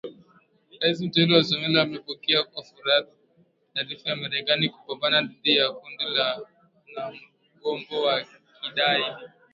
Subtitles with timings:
[0.79, 3.05] Rais Mteule wa Somalia amepokea kwa furaha
[3.73, 6.39] taarifa ya Marekani kupambana dhidi ya kundi la
[6.95, 8.25] wanamgambo wa
[8.61, 9.31] Kigaidi.